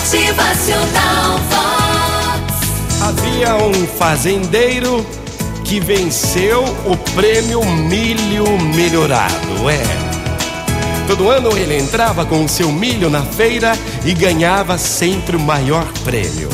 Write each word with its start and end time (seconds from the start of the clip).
Motivacional 0.00 1.38
Vox. 1.50 3.02
Havia 3.02 3.54
um 3.56 3.86
fazendeiro 3.86 5.04
que 5.62 5.78
venceu 5.78 6.64
o 6.86 6.96
prêmio 7.14 7.62
Milho 7.66 8.46
Melhorado. 8.74 9.68
É. 9.68 11.06
Todo 11.06 11.28
ano 11.28 11.56
ele 11.56 11.76
entrava 11.76 12.24
com 12.24 12.42
o 12.42 12.48
seu 12.48 12.72
milho 12.72 13.10
na 13.10 13.22
feira 13.22 13.78
e 14.02 14.14
ganhava 14.14 14.78
sempre 14.78 15.36
o 15.36 15.40
maior 15.40 15.86
prêmio. 16.02 16.48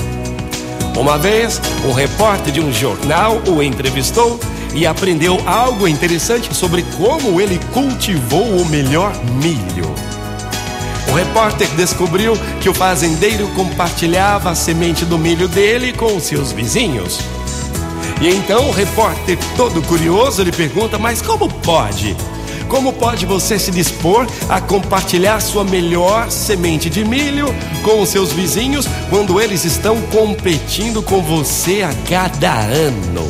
Uma 0.99 1.17
vez, 1.17 1.61
um 1.85 1.93
repórter 1.93 2.53
de 2.53 2.61
um 2.61 2.73
jornal 2.73 3.41
o 3.47 3.63
entrevistou 3.63 4.41
e 4.75 4.85
aprendeu 4.85 5.41
algo 5.47 5.87
interessante 5.87 6.53
sobre 6.53 6.85
como 6.97 7.41
ele 7.41 7.61
cultivou 7.73 8.61
o 8.61 8.67
melhor 8.67 9.13
milho. 9.41 10.16
O 11.09 11.15
repórter 11.15 11.69
descobriu 11.77 12.35
que 12.61 12.69
o 12.69 12.75
fazendeiro 12.75 13.49
compartilhava 13.49 14.51
a 14.51 14.55
semente 14.55 15.05
do 15.05 15.19
milho 15.19 15.49
dele 15.49 15.93
com 15.93 16.19
seus 16.21 16.53
vizinhos. 16.53 17.21
E 18.21 18.29
então 18.29 18.69
o 18.69 18.73
repórter, 18.73 19.39
todo 19.57 19.83
curioso, 19.83 20.43
lhe 20.43 20.53
pergunta: 20.53 20.99
Mas 20.99 21.21
como 21.21 21.49
pode? 21.49 22.17
Como 22.69 22.93
pode 22.93 23.25
você 23.27 23.59
se 23.59 23.71
dispor 23.71 24.27
a 24.49 24.61
compartilhar 24.61 25.41
sua 25.41 25.63
melhor 25.63 26.31
semente 26.31 26.91
de 26.91 27.05
milho 27.05 27.47
com 27.85 28.01
os 28.01 28.09
seus 28.09 28.33
vizinhos 28.33 28.87
quando 29.09 29.41
eles 29.41 29.65
estão 29.65 30.01
competindo 30.03 31.01
com 31.01 31.23
você 31.23 31.83
a 31.83 31.93
cada 32.09 32.53
ano? 32.53 33.27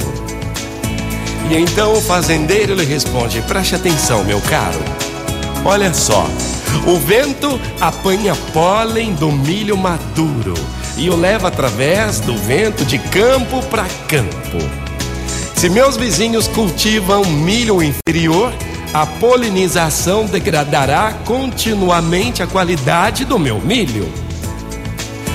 E 1.51 1.57
então 1.57 1.93
o 1.93 2.01
fazendeiro 2.01 2.75
lhe 2.75 2.85
responde: 2.85 3.43
Preste 3.43 3.75
atenção, 3.75 4.25
meu 4.25 4.41
caro. 4.41 4.81
Olha 5.65 5.93
só, 5.93 6.27
o 6.87 6.97
vento 6.99 7.61
apanha 7.81 8.35
pólen 8.53 9.15
do 9.15 9.31
milho 9.31 9.77
maduro 9.77 10.55
e 10.97 11.11
o 11.11 11.17
leva 11.17 11.49
através 11.49 12.21
do 12.21 12.37
vento 12.37 12.85
de 12.85 12.99
campo 12.99 13.63
para 13.67 13.85
campo. 14.09 14.59
Se 15.55 15.69
meus 15.69 15.97
vizinhos 15.97 16.47
cultivam 16.49 17.25
milho 17.25 17.83
inferior, 17.83 18.53
a 18.93 19.07
polinização 19.07 20.27
degradará 20.27 21.13
continuamente 21.25 22.43
a 22.43 22.47
qualidade 22.47 23.25
do 23.25 23.39
meu 23.39 23.61
milho. 23.61 24.11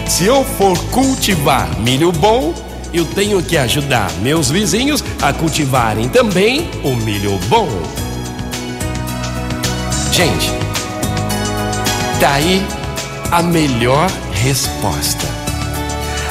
Se 0.08 0.26
eu 0.26 0.44
for 0.44 0.78
cultivar 0.86 1.80
milho 1.80 2.12
bom, 2.12 2.54
eu 2.94 3.06
tenho 3.06 3.42
que 3.42 3.58
ajudar 3.58 4.12
meus 4.22 4.50
vizinhos 4.50 5.04
a 5.22 5.32
cultivarem 5.32 6.10
também 6.10 6.70
o 6.84 6.96
milho 6.96 7.38
bom. 7.48 7.70
Gente, 10.12 10.61
daí 12.22 12.64
a 13.32 13.42
melhor 13.42 14.08
resposta. 14.32 15.28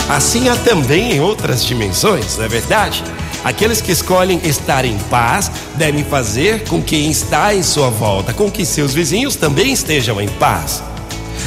Assim 0.09 0.49
há 0.49 0.55
também 0.55 1.15
em 1.15 1.21
outras 1.21 1.65
dimensões, 1.65 2.37
não 2.37 2.45
é 2.45 2.49
verdade? 2.49 3.03
Aqueles 3.43 3.81
que 3.81 3.91
escolhem 3.91 4.41
estar 4.45 4.85
em 4.85 4.97
paz 5.11 5.51
devem 5.75 6.05
fazer 6.05 6.63
com 6.69 6.81
que 6.81 6.97
quem 6.97 7.11
está 7.11 7.53
em 7.53 7.63
sua 7.65 7.91
volta, 7.91 8.33
com 8.33 8.49
que 8.49 8.65
seus 8.65 8.95
vizinhos 8.95 9.35
também 9.35 9.73
estejam 9.73 10.21
em 10.21 10.29
paz. 10.29 10.81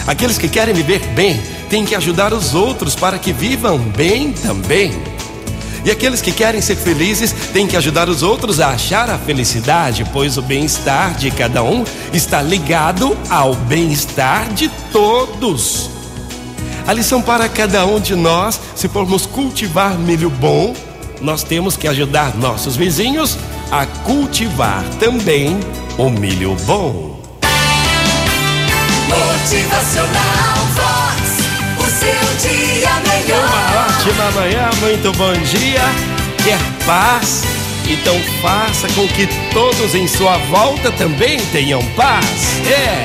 Aqueles 0.06 0.38
que 0.38 0.50
querem 0.50 0.74
viver 0.74 1.00
bem 1.16 1.42
têm 1.70 1.86
que 1.86 1.96
ajudar 1.96 2.34
os 2.34 2.54
outros 2.54 2.96
para 2.96 3.18
que 3.18 3.32
vivam 3.32 3.78
bem 3.78 4.34
também. 4.34 5.13
E 5.86 5.92
aqueles 5.92 6.22
que 6.22 6.32
querem 6.32 6.62
ser 6.62 6.78
felizes 6.78 7.34
têm 7.52 7.68
que 7.68 7.76
ajudar 7.76 8.08
os 8.08 8.24
outros 8.24 8.60
a 8.60 8.70
achar 8.70 9.10
a 9.10 9.18
felicidade, 9.18 10.06
pois 10.14 10.38
o 10.38 10.42
bem-estar 10.42 11.16
de 11.16 11.30
cada 11.30 11.62
um 11.62 11.84
está 12.14 12.42
ligado 12.42 13.18
ao 13.30 13.54
bem-estar 13.54 14.52
de 14.54 14.70
todos. 14.92 15.90
A 16.88 16.94
lição 16.94 17.22
para 17.22 17.48
cada 17.50 17.86
um 17.86 18.00
de 18.00 18.16
nós, 18.16 18.60
se 18.76 18.88
formos 18.88 19.26
cultivar 19.26 19.98
milho 19.98 20.30
bom, 20.30 20.74
nós 21.22 21.44
temos 21.44 21.78
que 21.78 21.88
ajudar 21.88 22.36
nossos 22.36 22.76
vizinhos 22.76 23.38
a 23.72 23.86
cultivar 23.86 24.84
também 25.00 25.58
o 25.98 26.10
milho 26.10 26.56
bom. 26.66 27.22
Motivacional 29.08 30.83
Ótima 34.14 34.32
manhã, 34.42 34.70
muito 34.80 35.12
bom 35.18 35.34
dia. 35.34 35.82
Quer 36.44 36.60
paz? 36.86 37.42
Então 37.88 38.16
faça 38.44 38.88
com 38.94 39.08
que 39.08 39.28
todos 39.52 39.96
em 39.96 40.08
sua 40.08 40.38
volta 40.50 40.92
também 40.92 41.40
tenham 41.48 41.84
paz. 41.96 42.62
É. 42.68 43.04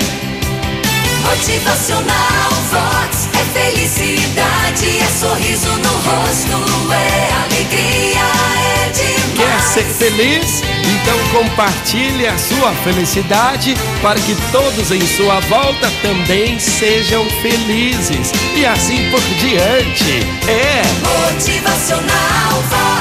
Motivacional 1.26 2.50
Vox. 2.70 3.28
É 3.32 3.58
felicidade, 3.58 4.98
é 4.98 5.06
sorriso 5.18 5.70
no 5.78 5.92
rosto, 5.92 6.92
é 6.92 7.37
ser 9.78 9.84
feliz? 9.84 10.62
Então 10.84 11.40
compartilhe 11.40 12.26
a 12.26 12.36
sua 12.36 12.72
felicidade 12.82 13.74
para 14.02 14.18
que 14.18 14.34
todos 14.50 14.90
em 14.90 15.00
sua 15.00 15.40
volta 15.40 15.90
também 16.02 16.58
sejam 16.58 17.24
felizes. 17.42 18.32
E 18.56 18.66
assim 18.66 19.08
por 19.10 19.20
diante. 19.38 20.26
É. 20.48 20.82
Motivacional. 21.32 22.97